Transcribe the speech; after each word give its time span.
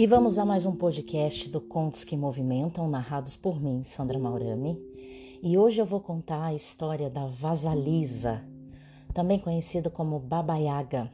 E 0.00 0.06
vamos 0.06 0.38
a 0.38 0.44
mais 0.44 0.64
um 0.64 0.76
podcast 0.76 1.48
do 1.48 1.60
Contos 1.60 2.04
que 2.04 2.16
Movimentam, 2.16 2.88
narrados 2.88 3.36
por 3.36 3.60
mim, 3.60 3.82
Sandra 3.82 4.16
Maurami. 4.16 4.80
E 5.42 5.58
hoje 5.58 5.80
eu 5.80 5.84
vou 5.84 5.98
contar 6.00 6.44
a 6.44 6.54
história 6.54 7.10
da 7.10 7.26
Vasalisa, 7.26 8.40
também 9.12 9.40
conhecida 9.40 9.90
como 9.90 10.20
Baba 10.20 10.56
Yaga. 10.56 11.12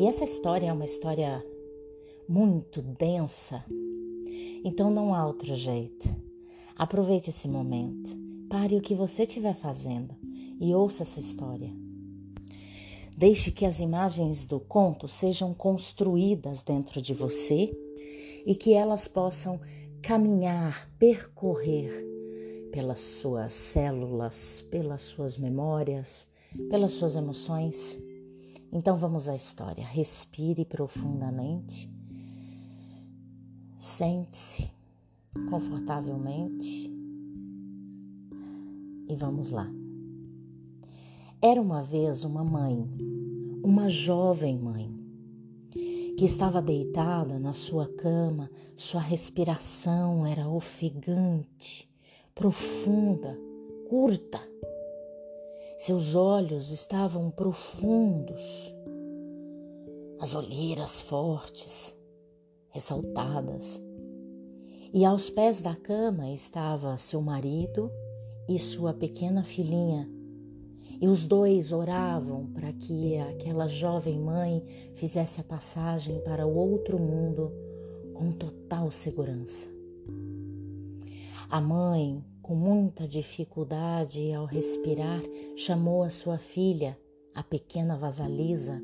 E 0.00 0.04
essa 0.04 0.24
história 0.24 0.66
é 0.66 0.72
uma 0.72 0.84
história 0.84 1.46
muito 2.28 2.82
densa, 2.82 3.64
então 4.64 4.90
não 4.90 5.14
há 5.14 5.24
outro 5.24 5.54
jeito. 5.54 6.08
Aproveite 6.76 7.30
esse 7.30 7.46
momento, 7.46 8.18
pare 8.50 8.74
o 8.74 8.82
que 8.82 8.96
você 8.96 9.22
estiver 9.22 9.54
fazendo 9.54 10.12
e 10.60 10.74
ouça 10.74 11.04
essa 11.04 11.20
história. 11.20 11.85
Deixe 13.16 13.50
que 13.50 13.64
as 13.64 13.80
imagens 13.80 14.44
do 14.44 14.60
conto 14.60 15.08
sejam 15.08 15.54
construídas 15.54 16.62
dentro 16.62 17.00
de 17.00 17.14
você 17.14 17.74
e 18.44 18.54
que 18.54 18.74
elas 18.74 19.08
possam 19.08 19.58
caminhar, 20.02 20.90
percorrer 20.98 22.04
pelas 22.70 23.00
suas 23.00 23.54
células, 23.54 24.60
pelas 24.70 25.00
suas 25.00 25.38
memórias, 25.38 26.28
pelas 26.68 26.92
suas 26.92 27.16
emoções. 27.16 27.96
Então 28.70 28.98
vamos 28.98 29.30
à 29.30 29.34
história. 29.34 29.86
Respire 29.86 30.66
profundamente. 30.66 31.90
Sente-se 33.78 34.70
confortavelmente 35.48 36.92
e 39.08 39.16
vamos 39.16 39.50
lá. 39.50 39.85
Era 41.48 41.62
uma 41.62 41.80
vez 41.80 42.24
uma 42.24 42.42
mãe, 42.42 42.84
uma 43.62 43.88
jovem 43.88 44.58
mãe, 44.58 44.92
que 46.18 46.24
estava 46.24 46.60
deitada 46.60 47.38
na 47.38 47.52
sua 47.52 47.86
cama, 47.86 48.50
sua 48.76 49.00
respiração 49.00 50.26
era 50.26 50.48
ofegante, 50.48 51.88
profunda, 52.34 53.38
curta. 53.88 54.40
Seus 55.78 56.16
olhos 56.16 56.72
estavam 56.72 57.30
profundos, 57.30 58.74
as 60.18 60.34
olheiras 60.34 61.00
fortes, 61.00 61.96
ressaltadas. 62.70 63.80
E 64.92 65.04
aos 65.04 65.30
pés 65.30 65.60
da 65.60 65.76
cama 65.76 66.28
estava 66.28 66.98
seu 66.98 67.22
marido 67.22 67.88
e 68.48 68.58
sua 68.58 68.92
pequena 68.92 69.44
filhinha 69.44 70.15
e 71.00 71.08
os 71.08 71.26
dois 71.26 71.72
oravam 71.72 72.46
para 72.46 72.72
que 72.72 73.16
aquela 73.18 73.66
jovem 73.66 74.18
mãe 74.18 74.64
fizesse 74.94 75.40
a 75.40 75.44
passagem 75.44 76.20
para 76.20 76.46
o 76.46 76.54
outro 76.54 76.98
mundo 76.98 77.52
com 78.14 78.32
total 78.32 78.90
segurança. 78.90 79.68
A 81.48 81.60
mãe, 81.60 82.24
com 82.42 82.54
muita 82.54 83.06
dificuldade 83.06 84.32
ao 84.32 84.46
respirar, 84.46 85.22
chamou 85.56 86.02
a 86.02 86.10
sua 86.10 86.38
filha, 86.38 86.98
a 87.34 87.42
pequena 87.42 87.96
Vasalisa. 87.96 88.82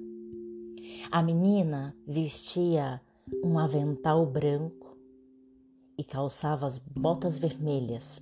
A 1.11 1.23
menina 1.23 1.97
vestia 2.07 3.01
um 3.43 3.59
avental 3.59 4.25
branco 4.27 4.97
e 5.97 6.05
calçava 6.05 6.67
as 6.67 6.79
botas 6.79 7.39
vermelhas 7.39 8.21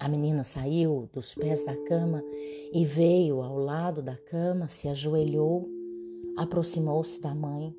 a 0.00 0.08
menina 0.08 0.44
saiu 0.44 1.08
dos 1.12 1.34
pés 1.34 1.64
da 1.64 1.76
cama 1.84 2.22
e 2.72 2.84
veio 2.84 3.42
ao 3.42 3.56
lado 3.56 4.00
da 4.00 4.16
cama, 4.16 4.68
se 4.68 4.88
ajoelhou, 4.88 5.68
aproximou-se 6.36 7.20
da 7.20 7.34
mãe. 7.34 7.74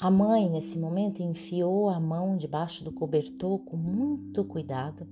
A 0.00 0.10
mãe, 0.10 0.50
nesse 0.50 0.76
momento, 0.76 1.22
enfiou 1.22 1.88
a 1.88 2.00
mão 2.00 2.36
debaixo 2.36 2.82
do 2.82 2.90
cobertor 2.90 3.60
com 3.60 3.76
muito 3.76 4.44
cuidado 4.44 5.06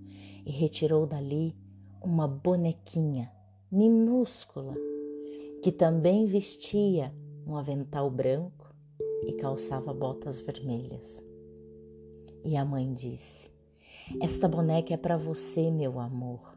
e 0.45 0.51
retirou 0.51 1.07
dali 1.07 1.55
uma 2.03 2.27
bonequinha 2.27 3.31
minúscula 3.71 4.75
que 5.63 5.71
também 5.71 6.27
vestia 6.27 7.15
um 7.47 7.57
avental 7.57 8.11
branco 8.11 8.75
e 9.25 9.33
calçava 9.35 9.95
botas 9.95 10.41
vermelhas. 10.41 11.25
E 12.45 12.57
a 12.57 12.65
mãe 12.65 12.93
disse: 12.93 13.52
esta 14.21 14.49
boneca 14.49 14.95
é 14.95 14.97
para 14.97 15.17
você, 15.17 15.71
meu 15.71 15.99
amor. 15.99 16.57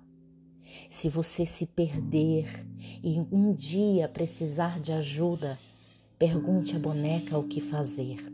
Se 0.89 1.09
você 1.09 1.45
se 1.45 1.65
perder 1.65 2.65
e 3.03 3.19
um 3.31 3.53
dia 3.53 4.07
precisar 4.07 4.79
de 4.79 4.91
ajuda, 4.91 5.57
pergunte 6.17 6.75
à 6.75 6.79
boneca 6.79 7.37
o 7.37 7.47
que 7.47 7.61
fazer. 7.61 8.31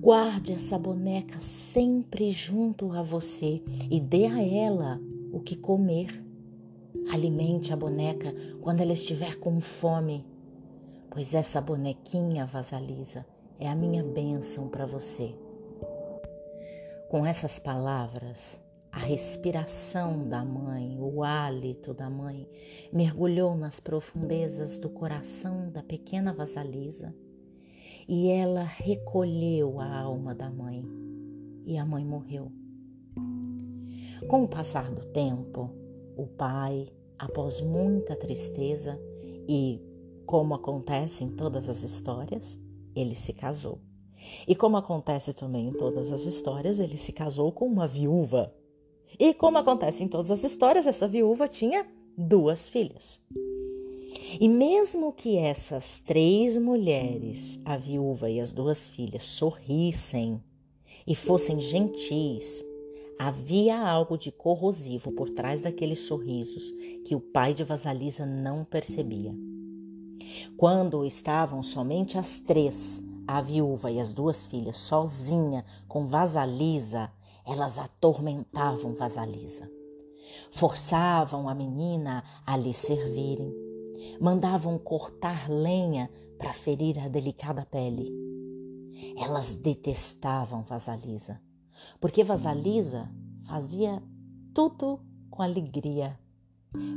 Guarde 0.00 0.52
essa 0.52 0.78
boneca 0.78 1.40
sempre 1.40 2.30
junto 2.32 2.92
a 2.92 3.02
você 3.02 3.62
e 3.90 4.00
dê 4.00 4.26
a 4.26 4.42
ela 4.42 5.00
o 5.32 5.40
que 5.40 5.56
comer. 5.56 6.22
Alimente 7.10 7.72
a 7.72 7.76
boneca 7.76 8.34
quando 8.60 8.80
ela 8.80 8.92
estiver 8.92 9.36
com 9.36 9.60
fome, 9.60 10.24
pois 11.10 11.34
essa 11.34 11.60
bonequinha, 11.60 12.46
Vasalisa, 12.46 13.26
é 13.58 13.68
a 13.68 13.74
minha 13.74 14.02
bênção 14.02 14.68
para 14.68 14.86
você. 14.86 15.34
Com 17.08 17.24
essas 17.24 17.60
palavras, 17.60 18.60
a 18.90 18.98
respiração 18.98 20.28
da 20.28 20.44
mãe, 20.44 20.98
o 20.98 21.22
hálito 21.22 21.94
da 21.94 22.10
mãe, 22.10 22.48
mergulhou 22.92 23.56
nas 23.56 23.78
profundezas 23.78 24.80
do 24.80 24.90
coração 24.90 25.70
da 25.70 25.84
pequena 25.84 26.32
Vasalisa 26.32 27.14
e 28.08 28.28
ela 28.28 28.64
recolheu 28.64 29.78
a 29.78 30.00
alma 30.00 30.34
da 30.34 30.50
mãe 30.50 30.84
e 31.64 31.78
a 31.78 31.86
mãe 31.86 32.04
morreu. 32.04 32.50
Com 34.26 34.42
o 34.42 34.48
passar 34.48 34.90
do 34.90 35.04
tempo, 35.12 35.70
o 36.16 36.26
pai, 36.26 36.88
após 37.16 37.60
muita 37.60 38.16
tristeza 38.16 39.00
e, 39.48 39.80
como 40.26 40.54
acontece 40.54 41.22
em 41.22 41.36
todas 41.36 41.68
as 41.68 41.84
histórias, 41.84 42.58
ele 42.96 43.14
se 43.14 43.32
casou. 43.32 43.80
E 44.46 44.54
como 44.54 44.76
acontece 44.76 45.32
também 45.32 45.68
em 45.68 45.72
todas 45.72 46.12
as 46.12 46.22
histórias, 46.22 46.80
ele 46.80 46.96
se 46.96 47.12
casou 47.12 47.52
com 47.52 47.66
uma 47.66 47.86
viúva. 47.86 48.52
E 49.18 49.32
como 49.34 49.58
acontece 49.58 50.02
em 50.02 50.08
todas 50.08 50.30
as 50.30 50.44
histórias, 50.44 50.86
essa 50.86 51.08
viúva 51.08 51.48
tinha 51.48 51.86
duas 52.16 52.68
filhas. 52.68 53.20
E 54.40 54.48
mesmo 54.48 55.12
que 55.12 55.36
essas 55.36 56.00
três 56.00 56.56
mulheres, 56.56 57.60
a 57.64 57.76
viúva 57.76 58.30
e 58.30 58.40
as 58.40 58.52
duas 58.52 58.86
filhas, 58.86 59.24
sorrissem 59.24 60.42
e 61.06 61.14
fossem 61.14 61.60
gentis, 61.60 62.64
havia 63.18 63.78
algo 63.78 64.18
de 64.18 64.30
corrosivo 64.30 65.12
por 65.12 65.30
trás 65.30 65.62
daqueles 65.62 66.00
sorrisos 66.00 66.72
que 67.04 67.14
o 67.14 67.20
pai 67.20 67.54
de 67.54 67.64
Vasalisa 67.64 68.26
não 68.26 68.64
percebia. 68.64 69.34
Quando 70.56 71.04
estavam 71.04 71.62
somente 71.62 72.18
as 72.18 72.40
três, 72.40 73.02
a 73.26 73.40
viúva 73.40 73.90
e 73.90 74.00
as 74.00 74.12
duas 74.12 74.46
filhas 74.46 74.76
sozinha 74.78 75.64
com 75.88 76.06
Vasalisa, 76.06 77.10
elas 77.44 77.78
atormentavam 77.78 78.94
Vasalisa. 78.94 79.70
Forçavam 80.50 81.48
a 81.48 81.54
menina 81.54 82.22
a 82.46 82.56
lhe 82.56 82.72
servirem. 82.72 83.52
Mandavam 84.20 84.78
cortar 84.78 85.50
lenha 85.50 86.10
para 86.38 86.52
ferir 86.52 86.98
a 86.98 87.08
delicada 87.08 87.66
pele. 87.66 88.12
Elas 89.16 89.54
detestavam 89.54 90.62
Vasalisa, 90.62 91.40
porque 92.00 92.22
Vasalisa 92.22 93.10
fazia 93.44 94.02
tudo 94.54 95.00
com 95.30 95.42
alegria, 95.42 96.18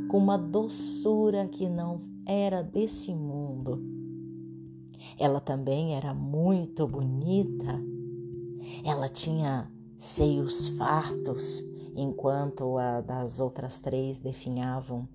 com 0.10 0.18
uma 0.18 0.38
doçura 0.38 1.48
que 1.48 1.68
não 1.68 2.02
era 2.26 2.64
desse 2.64 3.14
mundo 3.14 3.89
ela 5.18 5.40
também 5.40 5.96
era 5.96 6.14
muito 6.14 6.88
bonita. 6.88 7.82
Ela 8.84 9.08
tinha 9.10 9.72
seios 9.98 10.70
fartos, 10.70 11.64
enquanto 11.96 12.78
a 12.78 13.02
das 13.02 13.40
outras 13.40 13.80
três 13.80 14.20
definhavam. 14.20 15.08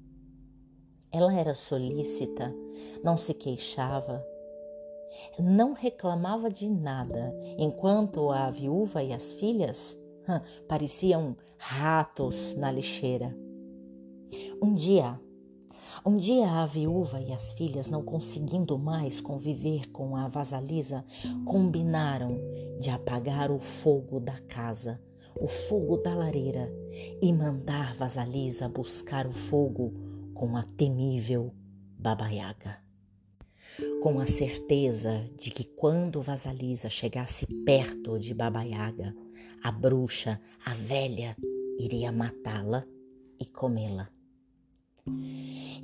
Ela 1.11 1.33
era 1.33 1.55
solícita, 1.55 2.55
não 3.03 3.17
se 3.17 3.33
queixava, 3.33 4.25
não 5.39 5.73
reclamava 5.73 6.51
de 6.51 6.69
nada, 6.69 7.35
enquanto 7.57 8.31
a 8.31 8.51
viúva 8.51 9.03
e 9.03 9.13
as 9.13 9.33
filhas 9.33 9.99
pareciam 10.69 11.37
ratos 11.57 12.55
na 12.55 12.71
lixeira. 12.71 13.37
Um 14.61 14.75
dia, 14.75 15.21
um 16.07 16.19
dia 16.19 16.51
a 16.51 16.67
viúva 16.67 17.21
e 17.21 17.33
as 17.33 17.53
filhas, 17.53 17.89
não 17.89 18.03
conseguindo 18.03 18.79
mais 18.79 19.21
conviver 19.21 19.89
com 19.91 20.17
a 20.17 20.29
vasalisa, 20.29 21.05
combinaram 21.47 22.39
de 22.79 22.91
apagar 22.91 23.51
o 23.51 23.59
fogo 23.59 24.21
da 24.21 24.39
casa, 24.43 25.01
o 25.35 25.49
fogo 25.49 25.97
da 25.97 26.15
lareira, 26.15 26.71
e 27.23 27.33
mandar 27.33 27.97
Vasalisa 27.97 28.69
buscar 28.69 29.27
o 29.27 29.33
fogo 29.33 29.93
com 30.35 30.57
a 30.57 30.63
temível 30.63 31.53
Baba 31.99 32.29
Yaga. 32.29 32.79
com 34.03 34.21
a 34.21 34.27
certeza 34.27 35.29
de 35.37 35.51
que 35.51 35.65
quando 35.65 36.21
Vasalisa 36.21 36.89
chegasse 36.91 37.47
perto 37.65 38.19
de 38.19 38.35
Baba 38.35 38.63
Yaga, 38.63 39.17
a 39.63 39.73
bruxa, 39.73 40.41
a 40.65 40.75
velha, 40.75 41.35
iria 41.79 42.13
matá-la 42.13 42.87
e 43.41 43.47
comê-la. 43.47 44.14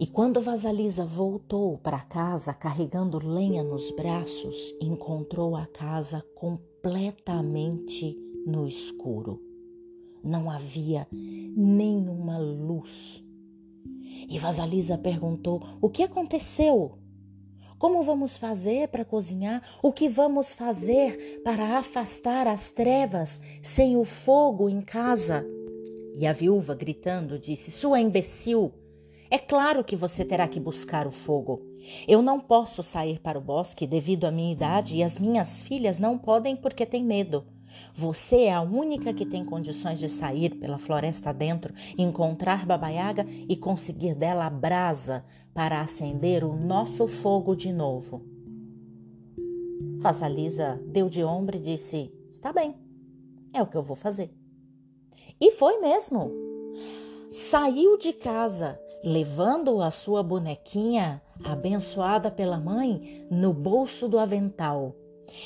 E 0.01 0.07
quando 0.07 0.41
Vasalisa 0.41 1.05
voltou 1.05 1.77
para 1.77 2.01
casa 2.01 2.55
carregando 2.55 3.19
lenha 3.19 3.63
nos 3.63 3.91
braços, 3.91 4.75
encontrou 4.81 5.55
a 5.55 5.67
casa 5.67 6.25
completamente 6.35 8.17
no 8.47 8.67
escuro. 8.67 9.39
Não 10.25 10.51
havia 10.51 11.07
nenhuma 11.13 12.39
luz. 12.39 13.23
E 14.27 14.39
Vasalisa 14.39 14.97
perguntou: 14.97 15.63
O 15.83 15.91
que 15.91 16.03
aconteceu? 16.03 16.97
Como 17.79 18.03
vamos 18.03 18.39
fazer 18.39 18.89
para 18.89 19.05
cozinhar? 19.05 19.63
O 19.83 19.93
que 19.93 20.09
vamos 20.09 20.55
fazer 20.55 21.43
para 21.45 21.77
afastar 21.77 22.47
as 22.47 22.71
trevas 22.71 23.39
sem 23.63 23.99
o 23.99 24.05
fogo 24.05 24.67
em 24.67 24.81
casa? 24.81 25.47
E 26.19 26.27
a 26.27 26.33
viúva, 26.33 26.75
gritando, 26.75 27.39
disse: 27.39 27.71
Sua 27.71 28.01
imbecil! 28.01 28.73
É 29.31 29.39
claro 29.39 29.85
que 29.85 29.95
você 29.95 30.25
terá 30.25 30.49
que 30.49 30.59
buscar 30.59 31.07
o 31.07 31.11
fogo. 31.13 31.63
Eu 32.09 32.21
não 32.21 32.41
posso 32.41 32.83
sair 32.83 33.21
para 33.21 33.39
o 33.39 33.41
bosque 33.41 33.87
devido 33.87 34.25
à 34.25 34.31
minha 34.31 34.53
idade 34.53 34.97
e 34.97 35.05
as 35.05 35.21
minhas 35.21 35.63
filhas 35.63 36.01
não 36.01 36.19
podem 36.19 36.57
porque 36.57 36.85
têm 36.85 37.05
medo. 37.05 37.47
Você 37.95 38.43
é 38.43 38.53
a 38.53 38.61
única 38.61 39.15
que 39.15 39.25
tem 39.25 39.45
condições 39.45 40.01
de 40.01 40.09
sair 40.09 40.57
pela 40.57 40.79
floresta 40.79 41.33
dentro, 41.33 41.73
encontrar 41.97 42.67
Babaiaga 42.67 43.25
e 43.49 43.57
conseguir 43.57 44.17
dela 44.17 44.47
a 44.47 44.51
brasa 44.51 45.25
para 45.55 45.81
acender 45.81 46.43
o 46.43 46.57
nosso 46.57 47.07
fogo 47.07 47.55
de 47.55 47.73
novo. 47.73 48.23
Fasalisa 50.03 50.83
deu 50.87 51.09
de 51.09 51.23
ombro 51.23 51.57
e 51.57 51.61
disse: 51.61 52.13
Está 52.29 52.53
bem, 52.53 52.75
é 53.53 53.63
o 53.63 53.67
que 53.67 53.77
eu 53.77 53.83
vou 53.83 53.97
fazer. 53.97 54.35
E 55.41 55.53
foi 55.53 55.79
mesmo. 55.79 56.33
Saiu 57.31 57.97
de 57.97 58.13
casa, 58.13 58.81
levando 59.03 59.81
a 59.81 59.91
sua 59.91 60.23
bonequinha, 60.23 61.23
abençoada 61.43 62.31
pela 62.31 62.59
mãe, 62.59 63.27
no 63.31 63.53
bolso 63.53 64.09
do 64.09 64.19
avental. 64.19 64.95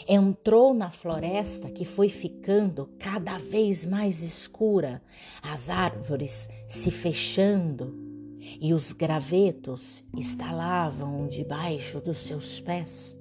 Entrou 0.09 0.73
na 0.73 0.91
floresta 0.91 1.71
que 1.71 1.85
foi 1.85 2.09
ficando 2.09 2.91
cada 2.99 3.39
vez 3.39 3.85
mais 3.85 4.23
escura, 4.23 5.03
as 5.43 5.69
árvores 5.69 6.49
se 6.67 6.91
fechando 6.91 7.95
e 8.61 8.73
os 8.73 8.93
gravetos 8.93 10.05
estalavam 10.17 11.27
debaixo 11.29 12.01
dos 12.01 12.19
seus 12.19 12.61
pés, 12.61 13.17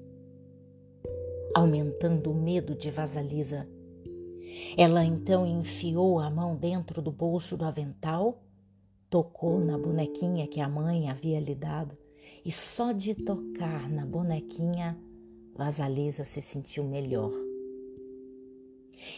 aumentando 1.54 2.32
o 2.32 2.36
medo 2.36 2.76
de 2.76 2.90
Vasalisa. 2.90 3.68
Ela 4.78 5.04
então 5.04 5.46
enfiou 5.46 6.20
a 6.20 6.30
mão 6.30 6.56
dentro 6.56 7.02
do 7.02 7.12
bolso 7.12 7.58
do 7.58 7.66
avental 7.66 8.43
Tocou 9.14 9.60
na 9.60 9.78
bonequinha 9.78 10.48
que 10.48 10.60
a 10.60 10.68
mãe 10.68 11.08
havia 11.08 11.40
lhe 11.40 11.54
dado 11.54 11.96
e 12.44 12.52
só 12.52 12.92
de 12.92 13.14
tocar 13.14 13.88
na 13.88 14.04
bonequinha, 14.04 14.98
Vasalisa 15.56 16.26
se 16.26 16.42
sentiu 16.42 16.84
melhor. 16.84 17.32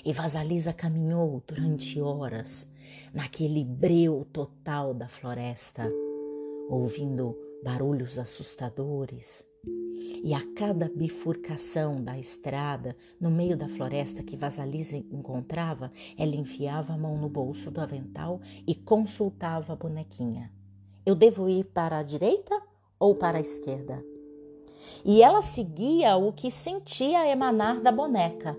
E 0.04 0.12
Vasalisa 0.12 0.74
caminhou 0.74 1.42
durante 1.48 2.02
horas 2.02 2.70
naquele 3.14 3.64
breu 3.64 4.28
total 4.34 4.94
da 4.94 5.08
floresta, 5.08 5.90
ouvindo 6.70 7.34
barulhos 7.64 8.20
assustadores, 8.20 9.48
e 10.26 10.34
a 10.34 10.42
cada 10.56 10.90
bifurcação 10.90 12.04
da 12.04 12.18
estrada, 12.18 12.98
no 13.22 13.30
meio 13.30 13.56
da 13.56 13.70
floresta 13.70 14.24
que 14.24 14.36
Vasalisa 14.36 14.98
encontrava, 14.98 15.92
ela 16.18 16.36
enfiava 16.36 16.94
a 16.94 16.98
mão 16.98 17.16
no 17.16 17.30
bolso 17.30 17.70
do 17.70 17.80
avental 17.80 18.42
e 18.66 18.74
consultava 18.74 19.74
a 19.74 19.76
bonequinha. 19.76 20.52
Eu 21.06 21.14
devo 21.14 21.48
ir 21.48 21.66
para 21.66 22.00
a 22.00 22.04
direita 22.04 22.60
ou 22.98 23.14
para 23.14 23.38
a 23.38 23.42
esquerda? 23.42 24.04
E 25.06 25.22
ela 25.22 25.44
seguia 25.44 26.18
o 26.18 26.34
que 26.34 26.50
sentia 26.50 27.30
emanar 27.30 27.80
da 27.80 27.92
boneca. 27.92 28.58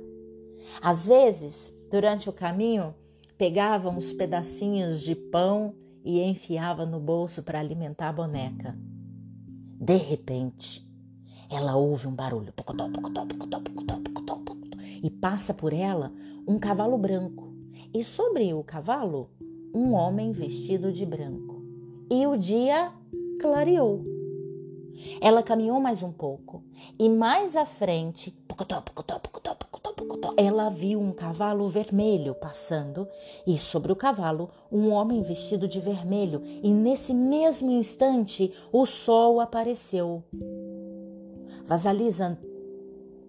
Às 0.81 1.05
vezes, 1.05 1.75
durante 1.91 2.31
o 2.31 2.33
caminho, 2.33 2.95
pegava 3.37 3.91
uns 3.91 4.13
pedacinhos 4.13 5.01
de 5.01 5.17
pão 5.17 5.75
e 6.05 6.21
enfiava 6.21 6.87
no 6.87 7.01
bolso 7.01 7.43
para 7.43 7.59
alimentar 7.59 8.11
a 8.11 8.13
boneca. 8.13 8.79
De 9.81 9.97
repente, 9.97 10.86
ela 11.51 11.77
ouve 11.77 12.07
um 12.07 12.15
barulho 12.15 12.53
e 15.03 15.11
passa 15.11 15.55
por 15.55 15.73
ela 15.73 16.13
um 16.47 16.59
cavalo 16.59 16.99
branco. 16.99 17.55
E 17.95 18.03
sobre 18.03 18.53
o 18.53 18.63
cavalo, 18.63 19.31
um 19.73 19.93
homem 19.93 20.33
vestido 20.33 20.93
de 20.93 21.07
branco. 21.07 21.63
E 22.11 22.27
o 22.27 22.37
dia 22.37 22.93
clareou. 23.41 24.05
Ela 25.21 25.43
caminhou 25.43 25.81
mais 25.81 26.03
um 26.03 26.11
pouco 26.11 26.65
e 26.99 27.09
mais 27.09 27.55
à 27.55 27.67
frente, 27.67 28.35
ela 30.37 30.71
viu 30.71 31.01
um 31.01 31.13
cavalo 31.13 31.69
vermelho 31.69 32.35
passando 32.35 33.07
e 33.47 33.59
sobre 33.59 33.93
o 33.93 33.97
cavalo 33.97 34.51
um 34.73 34.91
homem 34.91 35.23
vestido 35.23 35.69
de 35.69 35.81
vermelho. 35.81 36.43
E 36.63 36.71
nesse 36.71 37.13
mesmo 37.15 37.71
instante 37.71 38.53
o 38.73 38.87
sol 38.87 39.41
apareceu. 39.41 40.25
Vasalisa 41.67 42.39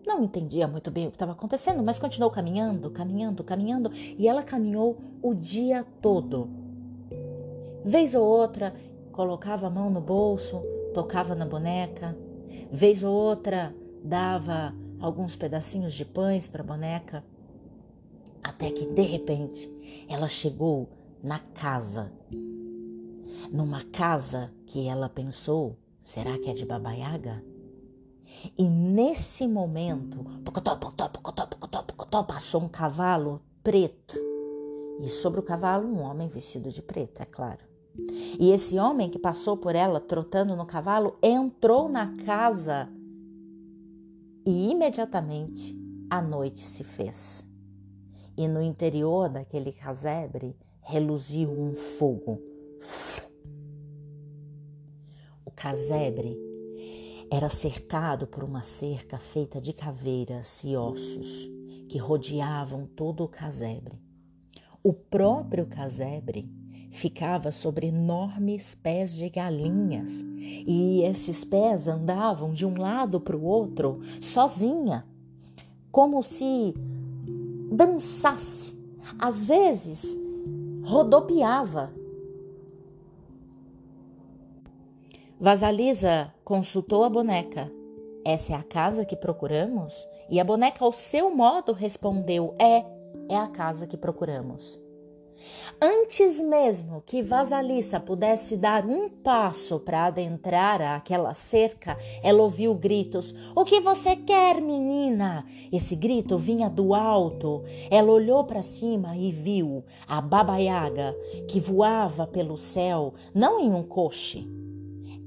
não 0.05 0.23
entendia 0.23 0.67
muito 0.67 0.89
bem 0.89 1.07
o 1.07 1.11
que 1.11 1.15
estava 1.15 1.33
acontecendo, 1.33 1.83
mas 1.83 1.99
continuou 1.99 2.31
caminhando, 2.31 2.89
caminhando, 2.89 3.43
caminhando, 3.43 3.91
e 3.93 4.27
ela 4.27 4.41
caminhou 4.41 4.97
o 5.21 5.33
dia 5.33 5.85
todo. 6.01 6.49
Vez 7.83 8.15
ou 8.15 8.23
outra, 8.23 8.73
colocava 9.11 9.67
a 9.67 9.69
mão 9.69 9.89
no 9.89 9.99
bolso, 9.99 10.61
tocava 10.93 11.35
na 11.35 11.45
boneca. 11.45 12.17
Vez 12.71 13.03
ou 13.03 13.13
outra, 13.13 13.75
dava 14.03 14.73
alguns 14.99 15.35
pedacinhos 15.35 15.93
de 15.93 16.05
pães 16.05 16.47
para 16.47 16.61
a 16.61 16.65
boneca. 16.65 17.23
Até 18.43 18.71
que, 18.71 18.85
de 18.85 19.01
repente, 19.01 19.69
ela 20.07 20.27
chegou 20.27 20.89
na 21.21 21.39
casa. 21.39 22.11
Numa 23.51 23.83
casa 23.83 24.51
que 24.65 24.87
ela 24.87 25.09
pensou: 25.09 25.77
será 26.03 26.37
que 26.37 26.49
é 26.49 26.53
de 26.53 26.65
Babaiaga? 26.65 27.43
E 28.57 28.63
nesse 28.63 29.47
momento, 29.47 30.23
pocotó, 30.43 30.75
pocotó, 30.75 31.09
pocotó, 31.09 31.47
pocotó, 31.47 31.83
pocotó, 31.83 32.23
passou 32.23 32.61
um 32.61 32.69
cavalo 32.69 33.41
preto. 33.63 34.15
E 35.01 35.09
sobre 35.09 35.39
o 35.39 35.43
cavalo, 35.43 35.87
um 35.87 36.01
homem 36.01 36.27
vestido 36.27 36.69
de 36.69 36.81
preto, 36.81 37.21
é 37.21 37.25
claro. 37.25 37.65
E 38.39 38.51
esse 38.51 38.77
homem 38.77 39.09
que 39.09 39.17
passou 39.17 39.57
por 39.57 39.75
ela 39.75 39.99
trotando 39.99 40.55
no 40.55 40.65
cavalo 40.65 41.17
entrou 41.21 41.89
na 41.89 42.15
casa 42.17 42.89
e 44.45 44.71
imediatamente 44.71 45.75
a 46.09 46.21
noite 46.21 46.61
se 46.61 46.83
fez. 46.83 47.45
E 48.37 48.47
no 48.47 48.61
interior 48.61 49.29
daquele 49.29 49.71
casebre 49.71 50.55
reluziu 50.79 51.49
um 51.51 51.73
fogo. 51.73 52.39
O 55.43 55.51
casebre 55.51 56.37
era 57.29 57.49
cercado 57.49 58.25
por 58.25 58.43
uma 58.43 58.61
cerca 58.61 59.17
feita 59.17 59.59
de 59.59 59.73
caveiras 59.73 60.63
e 60.63 60.75
ossos 60.75 61.49
que 61.89 61.97
rodeavam 61.97 62.85
todo 62.85 63.23
o 63.23 63.27
casebre. 63.27 63.99
O 64.81 64.93
próprio 64.93 65.65
casebre 65.65 66.49
ficava 66.91 67.51
sobre 67.51 67.87
enormes 67.87 68.73
pés 68.75 69.13
de 69.15 69.29
galinhas 69.29 70.25
e 70.37 71.01
esses 71.03 71.43
pés 71.43 71.87
andavam 71.87 72.53
de 72.53 72.65
um 72.65 72.79
lado 72.79 73.19
para 73.19 73.35
o 73.35 73.43
outro 73.43 73.99
sozinha, 74.21 75.05
como 75.91 76.23
se 76.23 76.73
dançasse. 77.71 78.77
Às 79.19 79.45
vezes 79.45 80.17
rodopiava 80.83 81.93
Vasalisa 85.39 86.33
consultou 86.43 87.03
a 87.03 87.09
boneca. 87.09 87.71
Essa 88.25 88.53
é 88.53 88.55
a 88.55 88.63
casa 88.63 89.05
que 89.05 89.15
procuramos? 89.15 90.07
E 90.31 90.39
a 90.39 90.43
boneca, 90.43 90.83
ao 90.83 90.91
seu 90.91 91.29
modo, 91.29 91.73
respondeu: 91.73 92.55
É, 92.57 92.83
é 93.29 93.37
a 93.37 93.45
casa 93.45 93.85
que 93.85 93.95
procuramos. 93.95 94.79
Antes 95.79 96.41
mesmo 96.41 97.03
que 97.05 97.21
Vasalissa 97.21 97.99
pudesse 97.99 98.57
dar 98.57 98.83
um 98.83 99.07
passo 99.07 99.79
para 99.79 100.05
adentrar 100.05 100.81
aquela 100.81 101.35
cerca, 101.35 101.95
ela 102.23 102.41
ouviu 102.41 102.73
gritos: 102.73 103.35
O 103.55 103.63
que 103.63 103.79
você 103.79 104.15
quer, 104.15 104.59
menina? 104.59 105.45
Esse 105.71 105.95
grito 105.95 106.35
vinha 106.35 106.67
do 106.67 106.95
alto. 106.95 107.63
Ela 107.91 108.11
olhou 108.11 108.43
para 108.43 108.63
cima 108.63 109.15
e 109.15 109.31
viu 109.31 109.85
a 110.07 110.19
Baba 110.19 110.57
Yaga 110.57 111.15
que 111.47 111.59
voava 111.59 112.25
pelo 112.25 112.57
céu, 112.57 113.13
não 113.35 113.59
em 113.59 113.71
um 113.71 113.83
coche, 113.83 114.57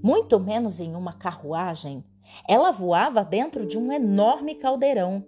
muito 0.02 0.38
menos 0.38 0.80
em 0.80 0.94
uma 0.94 1.12
carruagem. 1.12 2.04
Ela 2.48 2.70
voava 2.70 3.24
dentro 3.24 3.66
de 3.66 3.78
um 3.78 3.92
enorme 3.92 4.54
caldeirão 4.54 5.24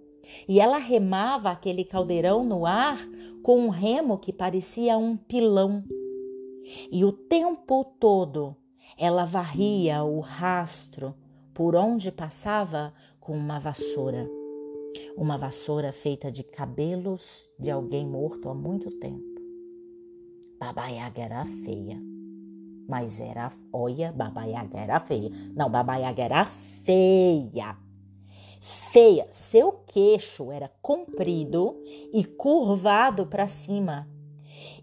e 0.47 0.59
ela 0.59 0.77
remava 0.77 1.49
aquele 1.49 1.83
caldeirão 1.83 2.43
no 2.43 2.65
ar 2.65 2.97
com 3.43 3.59
um 3.59 3.69
remo 3.69 4.17
que 4.17 4.31
parecia 4.31 4.97
um 4.97 5.17
pilão. 5.17 5.83
E 6.91 7.03
o 7.03 7.11
tempo 7.11 7.83
todo 7.99 8.55
ela 8.97 9.25
varria 9.25 10.03
o 10.03 10.19
rastro 10.19 11.15
por 11.53 11.75
onde 11.75 12.11
passava 12.11 12.93
com 13.19 13.35
uma 13.37 13.59
vassoura. 13.59 14.29
Uma 15.17 15.37
vassoura 15.37 15.91
feita 15.91 16.31
de 16.31 16.43
cabelos 16.43 17.49
de 17.59 17.69
alguém 17.71 18.07
morto 18.07 18.49
há 18.49 18.53
muito 18.53 18.89
tempo. 18.99 19.33
Baba 20.59 20.87
Yaga 20.87 21.21
era 21.21 21.45
feia, 21.45 22.01
mas 22.87 23.19
era, 23.19 23.51
olha, 23.71 24.11
Baba 24.11 24.43
Yaga 24.45 24.79
era 24.79 24.99
feia. 24.99 25.29
Não, 25.55 25.69
Baba 25.69 25.95
Yaga 25.95 26.23
era 26.23 26.45
feia. 26.45 27.77
Feia, 28.91 29.27
seu 29.29 29.83
queixo 29.85 30.51
era 30.51 30.71
comprido 30.81 31.81
e 32.13 32.23
curvado 32.23 33.25
para 33.25 33.45
cima 33.45 34.07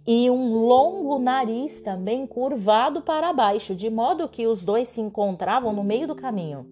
e 0.07 0.31
um 0.31 0.67
longo 0.67 1.19
nariz 1.19 1.81
também 1.81 2.27
curvado 2.27 3.03
para 3.03 3.33
baixo, 3.33 3.75
de 3.75 3.91
modo 3.91 4.29
que 4.29 4.47
os 4.47 4.65
dois 4.65 4.89
se 4.89 5.01
encontravam 5.01 5.73
no 5.73 5.85
meio 5.85 6.07
do 6.07 6.15
caminho. 6.15 6.67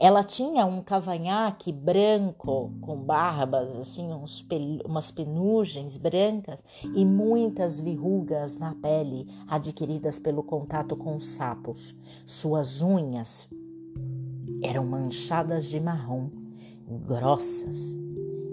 Ela 0.00 0.22
tinha 0.22 0.64
um 0.64 0.80
cavanhaque 0.80 1.72
branco 1.72 2.72
com 2.80 2.96
barbas, 2.96 3.68
assim, 3.76 4.08
pel 4.48 4.80
umas 4.84 5.10
penugens 5.10 5.96
brancas 5.96 6.62
e 6.94 7.04
muitas 7.04 7.80
verrugas 7.80 8.56
na 8.56 8.74
pele 8.76 9.26
adquiridas 9.48 10.18
pelo 10.18 10.42
contato 10.42 10.96
com 10.96 11.16
os 11.16 11.26
sapos. 11.26 11.96
Suas 12.24 12.80
unhas 12.80 13.48
eram 14.62 14.84
manchadas 14.86 15.66
de 15.66 15.80
marrom, 15.80 16.30
grossas 16.86 17.96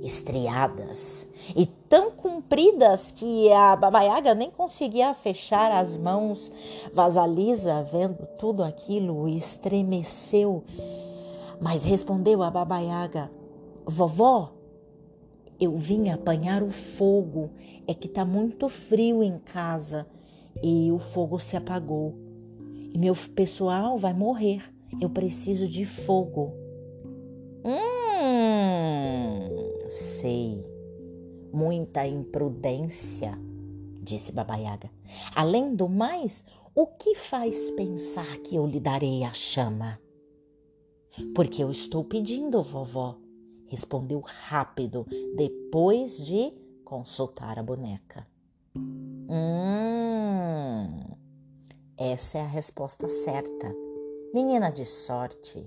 estriadas 0.05 1.27
e 1.55 1.65
tão 1.65 2.11
compridas 2.11 3.09
que 3.11 3.51
a 3.51 3.75
babaiaga 3.75 4.35
nem 4.35 4.51
conseguia 4.51 5.13
fechar 5.15 5.71
as 5.71 5.97
mãos. 5.97 6.51
Vasalisa, 6.93 7.81
vendo 7.83 8.27
tudo 8.37 8.63
aquilo, 8.63 9.27
estremeceu, 9.27 10.63
mas 11.61 11.83
respondeu 11.83 12.41
a 12.43 12.49
babaiaga: 12.49 13.31
Vovó, 13.85 14.53
eu 15.59 15.75
vim 15.77 16.09
apanhar 16.09 16.61
o 16.63 16.71
fogo, 16.71 17.51
é 17.87 17.93
que 17.93 18.07
tá 18.07 18.25
muito 18.25 18.67
frio 18.67 19.23
em 19.23 19.37
casa 19.39 20.05
e 20.61 20.91
o 20.91 20.99
fogo 20.99 21.39
se 21.39 21.55
apagou. 21.55 22.15
E 22.93 22.97
meu 22.97 23.15
pessoal 23.35 23.97
vai 23.97 24.13
morrer. 24.13 24.63
Eu 25.01 25.09
preciso 25.09 25.67
de 25.67 25.85
fogo. 25.85 26.53
Hum, 27.65 29.49
sei. 29.89 30.63
Muita 31.51 32.05
imprudência, 32.05 33.37
disse 34.01 34.31
Babaiaga. 34.31 34.89
Além 35.35 35.75
do 35.75 35.87
mais, 35.87 36.43
o 36.73 36.85
que 36.85 37.15
faz 37.15 37.71
pensar 37.71 38.37
que 38.39 38.55
eu 38.55 38.67
lhe 38.67 38.79
darei 38.79 39.23
a 39.23 39.31
chama? 39.31 39.99
Porque 41.33 41.63
eu 41.63 41.71
estou 41.71 42.03
pedindo, 42.03 42.61
vovó, 42.61 43.17
respondeu 43.67 44.21
rápido, 44.21 45.05
depois 45.35 46.17
de 46.23 46.53
consultar 46.83 47.57
a 47.57 47.63
boneca. 47.63 48.27
Hum, 49.27 49.55
essa 51.97 52.37
é 52.37 52.41
a 52.41 52.47
resposta 52.47 53.07
certa. 53.07 53.73
Menina 54.33 54.69
de 54.71 54.85
sorte 54.85 55.65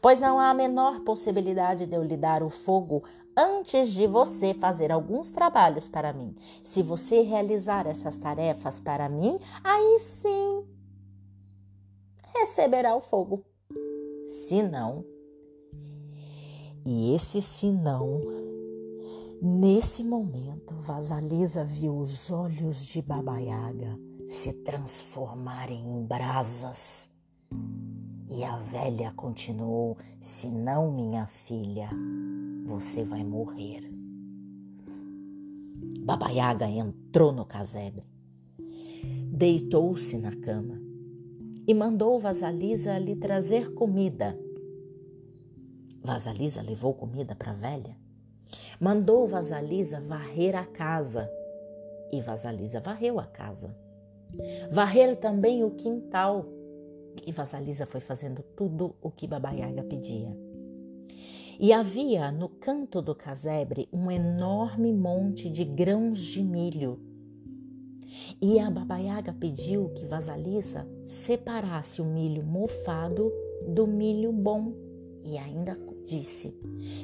pois 0.00 0.20
não 0.20 0.38
há 0.38 0.50
a 0.50 0.54
menor 0.54 1.00
possibilidade 1.00 1.86
de 1.86 1.96
eu 1.96 2.02
lhe 2.02 2.16
dar 2.16 2.42
o 2.42 2.48
fogo 2.48 3.02
antes 3.36 3.90
de 3.90 4.06
você 4.06 4.54
fazer 4.54 4.90
alguns 4.90 5.30
trabalhos 5.30 5.88
para 5.88 6.12
mim. 6.12 6.34
Se 6.64 6.82
você 6.82 7.20
realizar 7.20 7.86
essas 7.86 8.18
tarefas 8.18 8.80
para 8.80 9.08
mim, 9.08 9.38
aí 9.62 9.98
sim 9.98 10.66
receberá 12.34 12.94
o 12.94 13.00
fogo. 13.00 13.44
Se 14.26 14.60
não, 14.60 15.04
e 16.84 17.14
esse 17.14 17.40
se 17.40 17.70
não, 17.70 18.20
nesse 19.40 20.02
momento, 20.02 20.74
Vasalisa 20.80 21.64
viu 21.64 21.96
os 21.96 22.28
olhos 22.32 22.84
de 22.84 23.00
Babaiaga 23.00 23.96
se 24.28 24.52
transformarem 24.52 25.96
em 25.96 26.04
brasas 26.04 27.08
e 28.28 28.42
a 28.42 28.56
velha 28.56 29.12
continuou: 29.12 29.96
Se 30.20 30.48
não, 30.48 30.90
minha 30.90 31.28
filha, 31.28 31.88
você 32.64 33.04
vai 33.04 33.22
morrer. 33.22 33.88
Babaiaga 36.00 36.68
entrou 36.68 37.32
no 37.32 37.44
casebre, 37.44 38.04
deitou-se 39.30 40.18
na 40.18 40.34
cama 40.34 40.85
e 41.66 41.74
mandou 41.74 42.18
Vasalisa 42.18 42.98
lhe 42.98 43.16
trazer 43.16 43.74
comida. 43.74 44.38
Vasalisa 46.02 46.62
levou 46.62 46.94
comida 46.94 47.34
para 47.34 47.50
a 47.50 47.54
velha, 47.54 47.96
mandou 48.80 49.26
Vasalisa 49.26 50.00
varrer 50.00 50.54
a 50.54 50.64
casa 50.64 51.28
e 52.12 52.20
Vasalisa 52.20 52.80
varreu 52.80 53.18
a 53.18 53.26
casa. 53.26 53.74
Varrer 54.70 55.16
também 55.16 55.64
o 55.64 55.70
quintal 55.72 56.46
e 57.26 57.32
Vasalisa 57.32 57.86
foi 57.86 58.00
fazendo 58.00 58.42
tudo 58.42 58.94
o 59.00 59.10
que 59.10 59.26
Babaiaga 59.26 59.82
pedia. 59.82 60.36
E 61.58 61.72
havia 61.72 62.30
no 62.30 62.48
canto 62.48 63.00
do 63.00 63.14
casebre 63.14 63.88
um 63.92 64.10
enorme 64.10 64.92
monte 64.92 65.48
de 65.48 65.64
grãos 65.64 66.20
de 66.20 66.42
milho. 66.42 67.00
E 68.40 68.58
a 68.58 68.70
Babaiaga 68.70 69.32
pediu 69.32 69.90
que 69.90 70.04
Vasalisa 70.06 70.88
separasse 71.04 72.00
o 72.00 72.04
milho 72.04 72.44
mofado 72.44 73.32
do 73.68 73.86
milho 73.86 74.32
bom. 74.32 74.72
E 75.24 75.36
ainda 75.38 75.78
disse: 76.04 76.54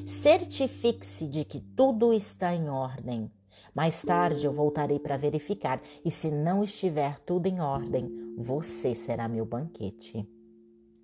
certifique-se 0.06 1.26
de 1.26 1.44
que 1.44 1.60
tudo 1.60 2.12
está 2.12 2.54
em 2.54 2.68
ordem. 2.68 3.30
Mais 3.74 4.02
tarde 4.02 4.46
eu 4.46 4.52
voltarei 4.52 4.98
para 4.98 5.16
verificar, 5.16 5.80
e 6.04 6.10
se 6.10 6.30
não 6.30 6.62
estiver 6.62 7.18
tudo 7.20 7.46
em 7.46 7.60
ordem, 7.60 8.10
você 8.36 8.94
será 8.94 9.28
meu 9.28 9.44
banquete. 9.44 10.28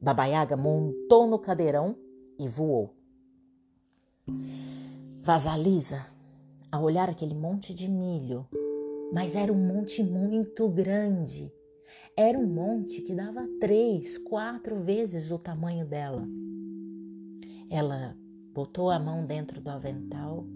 Babaiaga 0.01 0.57
montou 0.57 1.27
no 1.27 1.39
cadeirão 1.39 1.97
e 2.39 2.47
voou. 2.47 2.95
Vasalisa, 5.23 6.07
a 6.71 6.81
olhar 6.81 7.09
aquele 7.09 7.35
monte 7.35 7.75
de 7.75 7.89
milho, 7.89 8.47
mas 9.13 9.35
era 9.35 9.53
um 9.53 9.57
monte 9.57 10.03
muito 10.03 10.69
grande. 10.69 11.53
Era 12.17 12.39
um 12.39 12.47
monte 12.47 13.01
que 13.01 13.15
dava 13.15 13.47
três, 13.61 14.19
quatro 14.19 14.81
vezes 14.81 15.31
o 15.31 15.39
tamanho 15.39 15.87
dela. 15.87 16.27
Ela 17.71 18.17
botou 18.53 18.91
a 18.91 18.99
mão 18.99 19.25
dentro 19.25 19.61
do 19.61 19.71
avental 19.71 20.47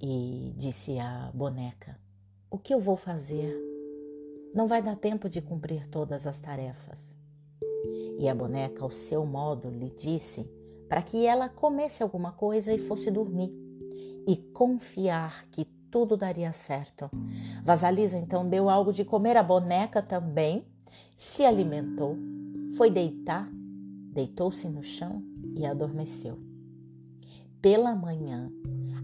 e 0.00 0.54
disse 0.56 0.98
à 0.98 1.30
boneca: 1.34 1.98
O 2.50 2.58
que 2.58 2.72
eu 2.72 2.80
vou 2.80 2.96
fazer? 2.96 3.54
Não 4.54 4.66
vai 4.66 4.82
dar 4.82 4.96
tempo 4.96 5.28
de 5.28 5.42
cumprir 5.42 5.86
todas 5.88 6.26
as 6.26 6.40
tarefas. 6.40 7.14
E 8.18 8.28
a 8.28 8.34
boneca, 8.34 8.82
ao 8.82 8.90
seu 8.90 9.24
modo, 9.24 9.70
lhe 9.70 9.90
disse 9.90 10.50
para 10.88 11.02
que 11.02 11.26
ela 11.26 11.48
comesse 11.48 12.02
alguma 12.02 12.32
coisa 12.32 12.72
e 12.72 12.78
fosse 12.78 13.10
dormir 13.10 13.52
e 14.26 14.36
confiar 14.52 15.46
que 15.50 15.64
tudo 15.90 16.16
daria 16.16 16.52
certo. 16.52 17.10
Vasalisa 17.64 18.16
então 18.16 18.48
deu 18.48 18.68
algo 18.68 18.92
de 18.92 19.04
comer 19.04 19.36
à 19.36 19.42
boneca 19.42 20.02
também, 20.02 20.66
se 21.16 21.44
alimentou, 21.44 22.16
foi 22.76 22.90
deitar, 22.90 23.48
deitou-se 24.12 24.68
no 24.68 24.82
chão 24.82 25.22
e 25.56 25.66
adormeceu. 25.66 26.38
Pela 27.60 27.94
manhã, 27.94 28.50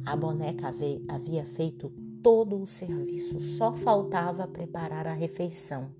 a 0.06 0.14
boneca 0.14 0.72
havia 1.08 1.44
feito 1.44 1.92
todo 2.22 2.60
o 2.60 2.66
serviço, 2.66 3.40
só 3.40 3.72
faltava 3.72 4.46
preparar 4.46 5.06
a 5.06 5.12
refeição. 5.12 5.90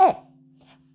É, 0.00 0.16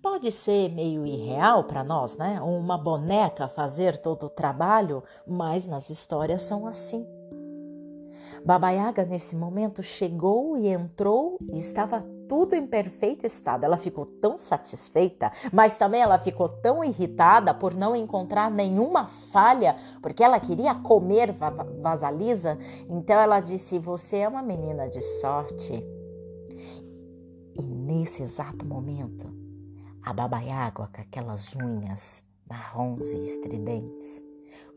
pode 0.02 0.30
ser 0.32 0.70
meio 0.72 1.06
irreal 1.06 1.64
para 1.64 1.84
nós, 1.84 2.16
né? 2.16 2.40
Uma 2.40 2.76
boneca 2.76 3.48
fazer 3.48 3.96
todo 3.98 4.26
o 4.26 4.30
trabalho, 4.30 5.02
mas 5.26 5.66
nas 5.66 5.88
histórias 5.88 6.42
são 6.42 6.66
assim. 6.66 7.06
Baba 8.44 8.70
Yaga, 8.70 9.04
nesse 9.04 9.34
momento, 9.34 9.82
chegou 9.82 10.56
e 10.56 10.68
entrou 10.68 11.38
e 11.52 11.58
estava 11.58 12.00
tudo 12.28 12.54
em 12.54 12.66
perfeito 12.66 13.26
estado. 13.26 13.64
Ela 13.64 13.76
ficou 13.76 14.06
tão 14.06 14.36
satisfeita, 14.36 15.30
mas 15.52 15.76
também 15.76 16.00
ela 16.00 16.18
ficou 16.18 16.48
tão 16.48 16.82
irritada 16.82 17.54
por 17.54 17.74
não 17.74 17.94
encontrar 17.94 18.50
nenhuma 18.50 19.06
falha, 19.06 19.76
porque 20.02 20.22
ela 20.22 20.40
queria 20.40 20.74
comer 20.74 21.32
Vasalisa. 21.80 22.58
Então 22.88 23.18
ela 23.18 23.40
disse: 23.40 23.78
Você 23.78 24.18
é 24.18 24.28
uma 24.28 24.42
menina 24.42 24.88
de 24.88 25.00
sorte. 25.00 25.84
E 27.58 27.62
nesse 27.62 28.22
exato 28.22 28.66
momento, 28.66 29.34
A 30.02 30.12
babaiágua, 30.12 30.88
com 30.94 31.00
aquelas 31.00 31.56
unhas 31.56 32.22
marrons 32.48 33.12
e 33.12 33.18
estridentes, 33.24 34.22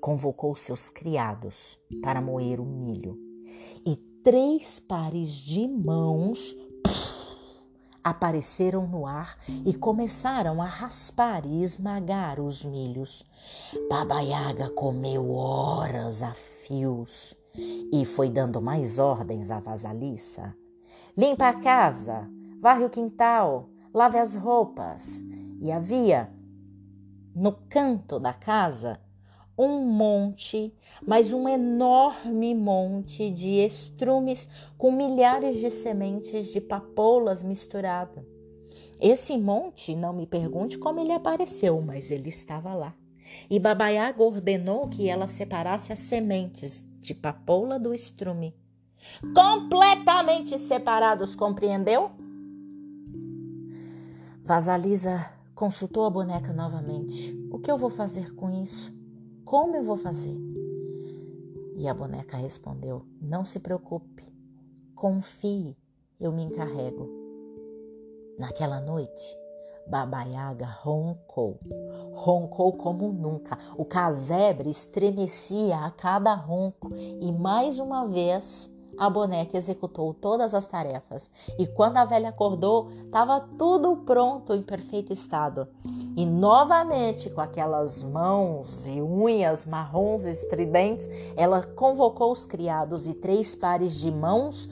convocou 0.02 0.56
seus 0.56 0.90
criados 0.90 1.80
para 2.02 2.20
moer 2.20 2.60
o 2.60 2.66
milho 2.66 3.29
e 3.86 3.96
três 4.24 4.80
pares 4.80 5.34
de 5.34 5.68
mãos 5.68 6.56
apareceram 8.04 8.88
no 8.88 9.06
ar 9.06 9.38
e 9.66 9.74
começaram 9.74 10.62
a 10.62 10.66
raspar 10.66 11.46
e 11.46 11.62
esmagar 11.62 12.40
os 12.40 12.64
milhos. 12.64 13.26
Baba 13.90 14.22
Yaga 14.22 14.70
comeu 14.72 15.32
horas 15.36 16.24
a 16.24 16.34
fios 16.66 17.36
e 17.92 18.06
foi 18.06 18.30
dando 18.30 18.62
mais 18.62 19.00
ordens 19.00 19.52
à 19.52 19.60
vasalissa. 19.60 20.56
Limpa 21.18 21.50
a 21.50 21.54
casa, 21.54 22.28
varre 22.62 22.86
o 22.86 22.90
quintal, 22.90 23.70
lave 23.94 24.18
as 24.18 24.36
roupas. 24.36 25.24
E 25.62 25.72
havia 25.72 26.32
no 27.36 27.52
canto 27.70 28.20
da 28.20 28.34
casa 28.34 29.00
um 29.60 29.82
monte, 29.86 30.74
mas 31.06 31.34
um 31.34 31.48
enorme 31.48 32.56
monte 32.56 33.30
de 33.30 33.60
estrumes 33.60 34.48
com 34.78 34.90
milhares 34.90 35.58
de 35.58 35.70
sementes 35.70 36.54
de 36.54 36.62
papoulas 36.62 37.44
misturada. 37.44 38.26
Esse 39.02 39.38
monte, 39.38 39.94
não 39.96 40.14
me 40.14 40.26
pergunte 40.26 40.78
como 40.78 41.02
ele 41.02 41.12
apareceu, 41.12 41.82
mas 41.82 42.10
ele 42.10 42.30
estava 42.30 42.74
lá. 42.74 42.96
E 43.50 43.60
Babaiaga 43.60 44.24
ordenou 44.24 44.88
que 44.88 45.10
ela 45.10 45.28
separasse 45.28 45.92
as 45.92 46.00
sementes 46.00 46.88
de 47.02 47.14
papoula 47.14 47.78
do 47.78 47.94
estrume. 47.94 48.56
Completamente 49.36 50.58
separados, 50.58 51.36
compreendeu? 51.36 52.12
Vasalisa 54.46 55.30
consultou 55.54 56.06
a 56.06 56.10
boneca 56.10 56.54
novamente. 56.54 57.38
O 57.52 57.60
que 57.60 57.70
eu 57.70 57.78
vou 57.78 57.90
fazer 57.90 58.34
com 58.36 58.50
isso? 58.64 58.99
Como 59.50 59.76
eu 59.76 59.82
vou 59.82 59.98
fazer? 59.98 60.40
E 61.76 61.88
a 61.88 61.94
boneca 61.96 62.38
respondeu: 62.38 63.04
Não 63.20 63.44
se 63.44 63.60
preocupe, 63.60 64.32
confie, 64.94 65.76
eu 66.20 66.32
me 66.32 66.44
encarrego. 66.44 67.10
Naquela 68.38 68.80
noite, 68.80 69.36
Baba 69.88 70.22
Yaga 70.22 70.68
roncou, 70.68 71.60
roncou 72.14 72.74
como 72.74 73.12
nunca. 73.12 73.58
O 73.76 73.84
casebre 73.84 74.70
estremecia 74.70 75.80
a 75.80 75.90
cada 75.90 76.36
ronco 76.36 76.94
e 76.94 77.32
mais 77.32 77.80
uma 77.80 78.06
vez 78.06 78.72
a 79.00 79.10
boneca 79.10 79.58
executou 79.58 80.14
todas 80.14 80.54
as 80.54 80.68
tarefas 80.68 81.32
e 81.58 81.66
quando 81.66 81.98
a 81.98 82.06
velha 82.06 82.30
acordou, 82.30 82.92
estava 82.92 83.40
tudo 83.40 83.96
pronto 83.98 84.54
em 84.54 84.62
perfeito 84.62 85.14
estado. 85.14 85.68
E 86.18 86.26
novamente, 86.26 87.30
com 87.30 87.40
aquelas 87.40 88.04
mãos 88.04 88.88
e 88.88 89.02
unhas 89.02 89.66
marrons 89.66 90.26
estridentes, 90.26 91.08
ela 91.38 91.64
convocou 91.64 92.32
os 92.32 92.46
criados 92.46 93.08
e 93.08 93.14
três 93.14 93.56
pares 93.56 93.94
de 93.94 94.12
mãos 94.12 94.68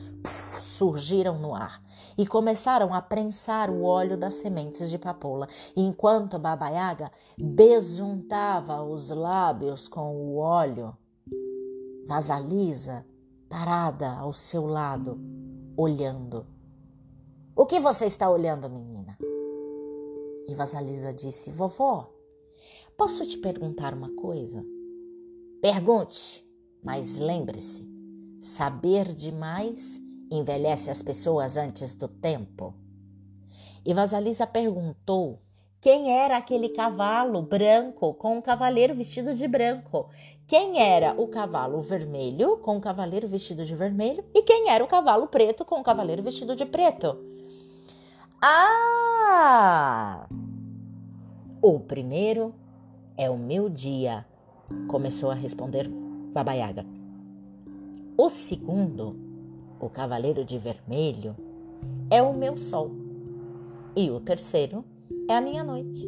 surgiram 0.78 1.40
no 1.40 1.56
ar 1.56 1.82
e 2.18 2.28
começaram 2.28 2.94
a 2.94 3.02
prensar 3.02 3.70
o 3.70 3.84
óleo 3.84 4.16
das 4.16 4.36
sementes 4.36 4.90
de 4.90 4.98
papoula, 5.00 5.48
enquanto 5.76 6.38
Baba 6.38 6.68
Yaga 6.68 7.12
besuntava 7.38 8.84
os 8.84 9.10
lábios 9.10 9.88
com 9.88 10.16
o 10.16 10.38
óleo. 10.38 10.96
Vasalisa 12.08 13.06
parada 13.50 14.12
ao 14.12 14.34
seu 14.34 14.66
lado, 14.66 15.20
olhando. 15.76 16.46
O 17.56 17.66
que 17.66 17.80
você 17.80 18.06
está 18.06 18.30
olhando, 18.30 18.70
menina? 18.70 19.18
E 20.48 20.54
Vasalisa 20.54 21.14
disse: 21.14 21.52
Vovó, 21.52 22.14
posso 22.98 23.26
te 23.26 23.38
perguntar 23.38 23.94
uma 23.94 24.14
coisa? 24.16 24.64
Pergunte, 25.62 26.46
mas 26.84 27.18
lembre-se: 27.18 27.88
saber 28.42 29.14
demais 29.14 30.02
envelhece 30.30 30.90
as 30.90 31.02
pessoas 31.02 31.58
antes 31.58 31.96
do 31.96 32.08
tempo. 32.08 32.74
E 33.86 33.94
Vasalisa 33.94 34.46
perguntou 34.46 35.42
quem 35.80 36.12
era 36.12 36.38
aquele 36.38 36.70
cavalo 36.70 37.42
branco 37.42 38.14
com 38.16 38.38
um 38.38 38.42
cavaleiro 38.42 38.96
vestido 38.96 39.36
de 39.36 39.48
branco? 39.48 40.10
Quem 40.48 40.80
era 40.80 41.14
o 41.20 41.28
cavalo 41.28 41.82
vermelho 41.82 42.58
com 42.58 42.78
um 42.78 42.80
cavaleiro 42.80 43.28
vestido 43.28 43.64
de 43.64 43.76
vermelho? 43.76 44.24
E 44.34 44.42
quem 44.42 44.70
era 44.70 44.84
o 44.84 44.88
cavalo 44.88 45.28
preto 45.28 45.64
com 45.64 45.80
um 45.80 45.84
cavaleiro 45.84 46.24
vestido 46.24 46.56
de 46.56 46.66
preto? 46.66 47.18
Ah! 48.42 50.28
O 51.62 51.80
primeiro 51.80 52.56
é 53.16 53.30
o 53.30 53.38
meu 53.38 53.70
dia, 53.70 54.26
começou 54.88 55.30
a 55.30 55.36
responder 55.36 55.88
Babaiaga. 56.34 56.86
O 58.18 58.30
segundo, 58.30 59.16
o 59.80 59.90
cavaleiro 59.90 60.44
de 60.44 60.58
vermelho, 60.58 61.36
é 62.10 62.22
o 62.22 62.34
meu 62.34 62.58
sol. 62.58 62.90
E 63.96 64.10
o 64.10 64.20
terceiro 64.20 64.84
é 65.28 65.36
a 65.36 65.42
minha 65.42 65.64
noite. 65.64 66.08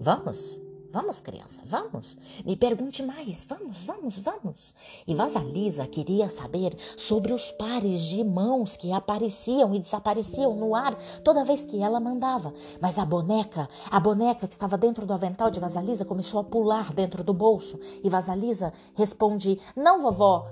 Vamos, 0.00 0.60
vamos, 0.90 1.20
criança, 1.20 1.62
vamos. 1.64 2.16
Me 2.44 2.56
pergunte 2.56 3.02
mais, 3.02 3.44
vamos, 3.44 3.84
vamos, 3.84 4.18
vamos. 4.18 4.74
E 5.06 5.14
Vasalisa 5.14 5.86
queria 5.86 6.28
saber 6.28 6.76
sobre 6.96 7.32
os 7.32 7.52
pares 7.52 8.04
de 8.04 8.24
mãos 8.24 8.76
que 8.76 8.92
apareciam 8.92 9.74
e 9.74 9.78
desapareciam 9.78 10.56
no 10.56 10.74
ar 10.74 10.96
toda 11.22 11.44
vez 11.44 11.64
que 11.64 11.80
ela 11.80 12.00
mandava. 12.00 12.52
Mas 12.80 12.98
a 12.98 13.04
boneca, 13.04 13.68
a 13.90 14.00
boneca 14.00 14.48
que 14.48 14.54
estava 14.54 14.76
dentro 14.76 15.06
do 15.06 15.12
avental 15.12 15.50
de 15.50 15.60
Vasalisa 15.60 16.04
começou 16.04 16.40
a 16.40 16.44
pular 16.44 16.92
dentro 16.92 17.22
do 17.22 17.32
bolso. 17.32 17.78
E 18.02 18.10
Vasalisa 18.10 18.72
responde: 18.94 19.60
Não, 19.76 20.00
vovó. 20.00 20.48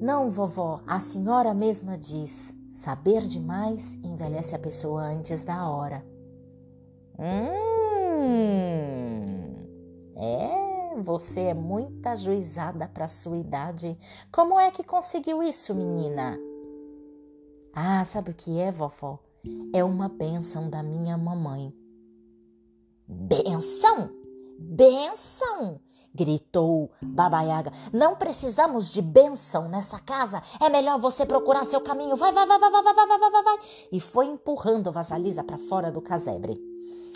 Não, 0.00 0.30
vovó, 0.30 0.80
a 0.86 0.98
senhora 0.98 1.54
mesma 1.54 1.96
diz: 1.96 2.54
saber 2.70 3.26
demais 3.26 3.94
envelhece 4.02 4.54
a 4.54 4.58
pessoa 4.58 5.02
antes 5.02 5.44
da 5.44 5.68
hora. 5.68 6.13
Hum, 7.18 8.74
é, 10.16 11.00
você 11.02 11.40
é 11.40 11.54
muito 11.54 12.06
ajuizada 12.06 12.88
para 12.88 13.06
sua 13.06 13.36
idade. 13.36 13.96
Como 14.32 14.58
é 14.58 14.70
que 14.70 14.82
conseguiu 14.82 15.42
isso, 15.42 15.74
menina? 15.74 16.38
Ah, 17.72 18.04
sabe 18.04 18.30
o 18.30 18.34
que 18.34 18.58
é, 18.58 18.70
vovó? 18.70 19.18
É 19.72 19.84
uma 19.84 20.08
benção 20.08 20.68
da 20.68 20.82
minha 20.82 21.16
mamãe. 21.16 21.72
Benção? 23.06 24.10
Benção? 24.58 25.80
gritou 26.14 26.92
Babaiaga. 27.02 27.72
Não 27.92 28.14
precisamos 28.14 28.92
de 28.92 29.02
benção 29.02 29.68
nessa 29.68 29.98
casa. 29.98 30.40
É 30.60 30.70
melhor 30.70 30.98
você 30.98 31.26
procurar 31.26 31.64
seu 31.64 31.80
caminho. 31.80 32.14
Vai, 32.14 32.32
vai, 32.32 32.46
vai, 32.46 32.58
vai, 32.58 32.70
vai, 32.70 32.82
vai, 32.82 32.94
vai, 32.94 33.18
vai, 33.18 33.30
vai, 33.30 33.42
vai. 33.42 33.58
E 33.90 33.98
foi 33.98 34.26
empurrando 34.26 34.92
Vasalisa 34.92 35.42
para 35.42 35.58
fora 35.58 35.90
do 35.90 36.00
casebre. 36.00 36.73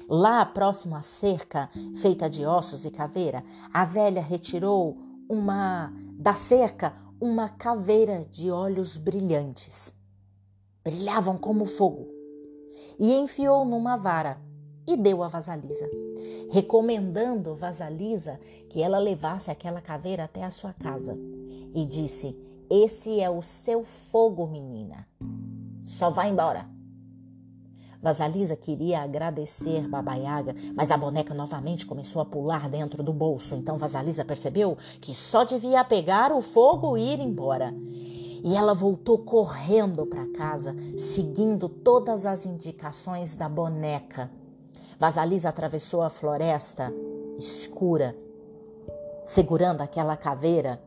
Lá, 0.09 0.45
próximo 0.47 0.97
à 0.97 1.03
cerca, 1.03 1.69
feita 1.97 2.31
de 2.31 2.47
ossos 2.47 2.87
e 2.87 2.91
caveira, 2.91 3.45
a 3.71 3.85
velha 3.85 4.23
retirou 4.23 4.97
uma 5.29 5.93
da 6.19 6.35
cerca 6.35 6.95
uma 7.21 7.49
caveira 7.49 8.25
de 8.31 8.51
olhos 8.51 8.97
brilhantes. 8.97 9.95
Brilhavam 10.83 11.37
como 11.37 11.67
fogo. 11.67 12.09
E 12.99 13.13
enfiou 13.13 13.65
numa 13.65 13.97
vara 13.97 14.41
e 14.87 14.97
deu 14.97 15.23
a 15.23 15.29
Vasalisa, 15.29 15.89
recomendando 16.51 17.55
Vasalisa 17.55 18.41
que 18.71 18.81
ela 18.81 18.99
levasse 18.99 19.51
aquela 19.51 19.83
caveira 19.83 20.25
até 20.25 20.43
a 20.43 20.51
sua 20.51 20.73
casa. 20.73 21.19
E 21.75 21.85
disse: 21.85 22.35
Esse 22.71 23.21
é 23.21 23.29
o 23.29 23.43
seu 23.43 23.85
fogo, 23.85 24.47
menina. 24.47 25.07
Só 25.85 26.09
vá 26.09 26.27
embora. 26.27 26.78
Vasalisa 28.01 28.55
queria 28.55 29.03
agradecer 29.03 29.89
Babaiaga, 29.89 30.55
mas 30.75 30.93
a 30.93 30.97
boneca 30.97 31.35
novamente 31.35 31.85
começou 31.85 32.23
a 32.23 32.25
pular 32.25 32.69
dentro 32.69 33.03
do 33.03 33.13
bolso. 33.13 33.57
Então 33.57 33.77
Vasalisa 33.77 34.25
percebeu 34.25 34.79
que 35.01 35.15
só 35.15 35.43
devia 35.43 35.83
pegar 35.85 36.33
o 36.33 36.41
fogo 36.41 36.97
e 36.97 37.13
ir 37.13 37.19
embora. 37.19 37.75
E 38.45 38.55
ela 38.55 38.73
voltou 38.73 39.19
correndo 39.19 40.07
para 40.07 40.31
casa, 40.31 40.77
seguindo 40.97 41.69
todas 41.69 42.25
as 42.25 42.47
indicações 42.47 43.35
da 43.35 43.49
boneca. 43.49 44.31
Vasalisa 44.97 45.49
atravessou 45.49 46.03
a 46.03 46.09
floresta 46.09 46.95
escura, 47.37 48.17
segurando 49.25 49.81
aquela 49.81 50.17
caveira 50.17 50.81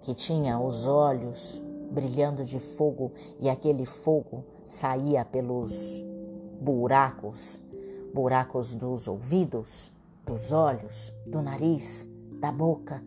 que 0.00 0.14
tinha 0.14 0.58
os 0.58 0.86
olhos 0.86 1.62
brilhando 1.90 2.44
de 2.44 2.58
fogo 2.58 3.12
e 3.38 3.50
aquele 3.50 3.84
fogo 3.84 4.44
saía 4.66 5.24
pelos 5.24 6.04
buracos, 6.60 7.60
buracos 8.12 8.74
dos 8.74 9.08
ouvidos, 9.08 9.90
dos 10.26 10.52
olhos, 10.52 11.12
do 11.26 11.40
nariz, 11.40 12.06
da 12.38 12.52
boca. 12.52 13.02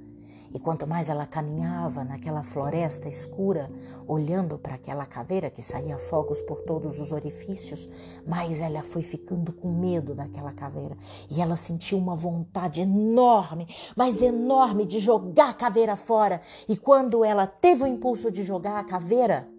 E 0.53 0.59
quanto 0.59 0.85
mais 0.85 1.09
ela 1.09 1.25
caminhava 1.25 2.03
naquela 2.03 2.43
floresta 2.43 3.09
escura, 3.09 3.71
olhando 4.07 4.59
para 4.59 4.75
aquela 4.75 5.03
caveira 5.03 5.49
que 5.49 5.63
saía 5.63 5.97
fogos 5.97 6.43
por 6.43 6.61
todos 6.61 6.99
os 6.99 7.11
orifícios, 7.11 7.89
mais 8.27 8.61
ela 8.61 8.83
foi 8.83 9.01
ficando 9.01 9.51
com 9.51 9.71
medo 9.71 10.13
daquela 10.13 10.51
caveira. 10.51 10.95
E 11.27 11.41
ela 11.41 11.55
sentiu 11.55 11.97
uma 11.97 12.15
vontade 12.15 12.81
enorme, 12.81 13.67
mas 13.95 14.21
enorme, 14.21 14.85
de 14.85 14.99
jogar 14.99 15.49
a 15.49 15.53
caveira 15.55 15.95
fora. 15.95 16.39
E 16.69 16.77
quando 16.77 17.25
ela 17.25 17.47
teve 17.47 17.83
o 17.83 17.87
impulso 17.87 18.29
de 18.29 18.43
jogar 18.43 18.79
a 18.79 18.83
caveira, 18.83 19.49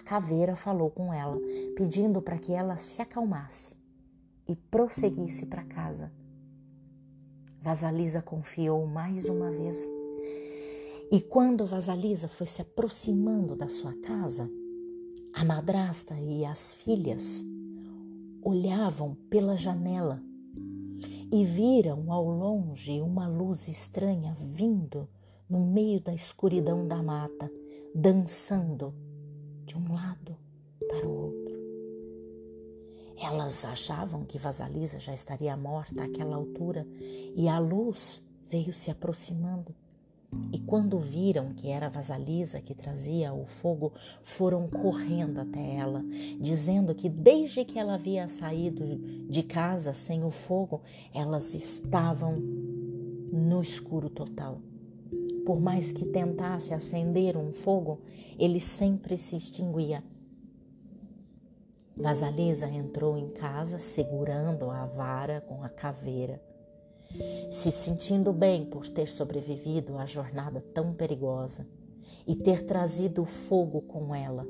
a 0.00 0.02
caveira 0.02 0.56
falou 0.56 0.90
com 0.90 1.12
ela, 1.12 1.38
pedindo 1.76 2.22
para 2.22 2.38
que 2.38 2.52
ela 2.52 2.76
se 2.78 3.02
acalmasse 3.02 3.76
e 4.48 4.56
prosseguisse 4.56 5.46
para 5.46 5.62
casa. 5.62 6.10
Vasalisa 7.60 8.22
confiou 8.22 8.86
mais 8.86 9.26
uma 9.26 9.50
vez 9.50 9.88
e 11.12 11.20
quando 11.20 11.66
Vasalisa 11.66 12.28
foi 12.28 12.46
se 12.46 12.62
aproximando 12.62 13.54
da 13.54 13.68
sua 13.68 13.92
casa, 14.00 14.50
a 15.34 15.44
madrasta 15.44 16.14
e 16.14 16.46
as 16.46 16.72
filhas 16.72 17.44
olhavam 18.42 19.14
pela 19.28 19.56
janela 19.56 20.22
e 21.30 21.44
viram 21.44 22.10
ao 22.10 22.24
longe 22.24 23.02
uma 23.02 23.28
luz 23.28 23.68
estranha 23.68 24.34
vindo 24.40 25.06
no 25.48 25.60
meio 25.60 26.00
da 26.00 26.14
escuridão 26.14 26.88
da 26.88 27.02
mata, 27.02 27.52
dançando 27.94 28.94
de 29.70 29.78
um 29.78 29.94
lado 29.94 30.36
para 30.88 31.06
o 31.06 31.26
outro. 31.26 31.60
Elas 33.16 33.64
achavam 33.64 34.24
que 34.24 34.36
Vasalisa 34.36 34.98
já 34.98 35.14
estaria 35.14 35.56
morta 35.56 36.02
àquela 36.02 36.34
altura 36.34 36.84
e 37.36 37.48
a 37.48 37.60
luz 37.60 38.20
veio 38.48 38.72
se 38.72 38.90
aproximando 38.90 39.72
e 40.52 40.58
quando 40.58 40.98
viram 40.98 41.54
que 41.54 41.68
era 41.68 41.88
Vasalisa 41.88 42.60
que 42.60 42.74
trazia 42.74 43.32
o 43.32 43.46
fogo, 43.46 43.92
foram 44.24 44.68
correndo 44.68 45.40
até 45.40 45.76
ela, 45.76 46.04
dizendo 46.40 46.92
que 46.92 47.08
desde 47.08 47.64
que 47.64 47.78
ela 47.78 47.94
havia 47.94 48.26
saído 48.26 48.98
de 49.28 49.42
casa 49.44 49.92
sem 49.92 50.24
o 50.24 50.30
fogo, 50.30 50.82
elas 51.14 51.54
estavam 51.54 52.36
no 53.32 53.62
escuro 53.62 54.10
total. 54.10 54.60
Por 55.50 55.58
mais 55.58 55.90
que 55.90 56.04
tentasse 56.04 56.72
acender 56.72 57.36
um 57.36 57.50
fogo, 57.52 58.02
ele 58.38 58.60
sempre 58.60 59.18
se 59.18 59.34
extinguia. 59.34 60.00
Vasalisa 61.96 62.68
entrou 62.68 63.18
em 63.18 63.30
casa 63.30 63.80
segurando 63.80 64.70
a 64.70 64.86
vara 64.86 65.40
com 65.40 65.64
a 65.64 65.68
caveira 65.68 66.40
se 67.50 67.72
sentindo 67.72 68.32
bem 68.32 68.64
por 68.64 68.88
ter 68.88 69.06
sobrevivido 69.06 69.98
à 69.98 70.06
jornada 70.06 70.60
tão 70.72 70.94
perigosa 70.94 71.66
e 72.24 72.36
ter 72.36 72.64
trazido 72.64 73.22
o 73.22 73.26
fogo 73.26 73.82
com 73.82 74.14
ela. 74.14 74.46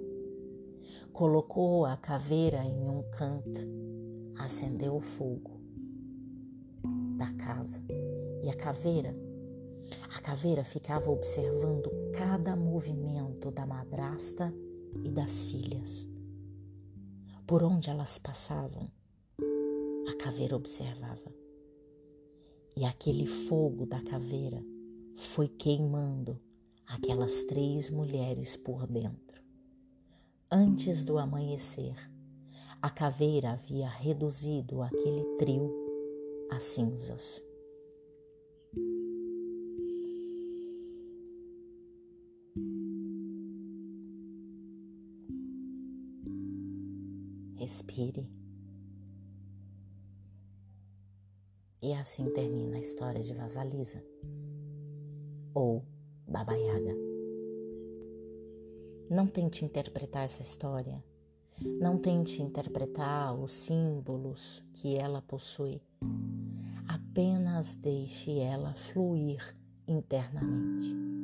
Colocou 1.15 1.87
a 1.87 1.97
caveira 1.97 2.63
em 2.63 2.87
um 2.87 3.03
canto, 3.13 3.67
acendeu 4.39 4.97
o 4.97 5.01
fogo 5.01 5.63
da 7.17 7.33
casa 7.33 7.81
e 8.43 8.51
a 8.51 8.55
caveira, 8.55 9.17
a 10.15 10.21
caveira 10.21 10.65
ficava 10.65 11.11
observando 11.11 11.91
cada 12.13 12.55
movimento 12.57 13.51
da 13.51 13.67
madrasta 13.67 14.53
e 15.05 15.11
das 15.11 15.45
filhas. 15.45 16.07
Por 17.47 17.63
onde 17.63 17.91
elas 17.91 18.19
passavam, 18.19 18.91
a 20.09 20.17
caveira 20.17 20.57
observava 20.57 21.33
e 22.77 22.85
aquele 22.85 23.27
fogo 23.27 23.85
da 23.85 24.01
caveira 24.03 24.65
foi 25.17 25.49
queimando 25.49 26.41
aquelas 26.87 27.43
três 27.45 27.91
mulheres 27.91 28.57
por 28.57 28.87
dentro. 28.87 29.43
Antes 30.51 31.05
do 31.05 31.19
amanhecer, 31.19 31.95
a 32.83 32.89
caveira 32.89 33.51
havia 33.51 33.89
reduzido 33.89 34.83
aquele 34.83 35.25
trio 35.37 35.71
a 36.51 36.59
cinzas. 36.59 37.43
Respire. 47.91 48.31
E 51.83 51.93
assim 51.95 52.31
termina 52.31 52.77
a 52.77 52.81
história 52.81 53.23
de 53.23 53.35
Vasalisa 53.35 54.03
ou 55.53 55.85
Baba 56.27 56.55
Yaga. 56.55 56.95
Não 59.11 59.27
tente 59.27 59.65
interpretar 59.65 60.25
essa 60.25 60.43
história. 60.43 61.03
Não 61.81 61.99
tente 61.99 62.41
interpretar 62.41 63.35
os 63.35 63.53
símbolos 63.53 64.63
que 64.75 64.97
ela 64.97 65.21
possui. 65.21 65.83
Apenas 66.87 67.77
deixe 67.77 68.39
ela 68.39 68.73
fluir 68.75 69.57
internamente. 69.89 71.20